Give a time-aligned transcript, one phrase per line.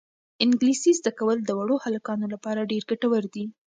[0.43, 3.45] انګلیسي زده کول د وړو هلکانو لپاره ډېر ګټور دي.